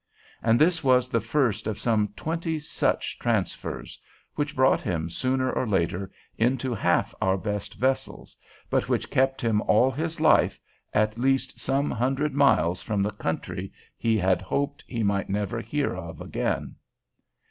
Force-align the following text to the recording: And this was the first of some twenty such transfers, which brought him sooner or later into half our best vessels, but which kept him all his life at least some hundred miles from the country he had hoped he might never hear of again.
And 0.41 0.59
this 0.59 0.83
was 0.83 1.09
the 1.09 1.21
first 1.21 1.67
of 1.67 1.77
some 1.77 2.11
twenty 2.15 2.57
such 2.57 3.19
transfers, 3.19 4.01
which 4.33 4.55
brought 4.55 4.81
him 4.81 5.11
sooner 5.11 5.51
or 5.53 5.67
later 5.67 6.09
into 6.39 6.73
half 6.73 7.13
our 7.21 7.37
best 7.37 7.75
vessels, 7.75 8.35
but 8.71 8.89
which 8.89 9.11
kept 9.11 9.41
him 9.41 9.61
all 9.61 9.91
his 9.91 10.19
life 10.19 10.59
at 10.91 11.19
least 11.19 11.59
some 11.59 11.91
hundred 11.91 12.33
miles 12.33 12.81
from 12.81 13.03
the 13.03 13.11
country 13.11 13.71
he 13.95 14.17
had 14.17 14.41
hoped 14.41 14.83
he 14.87 15.03
might 15.03 15.29
never 15.29 15.61
hear 15.61 15.93
of 15.95 16.19
again. 16.19 16.77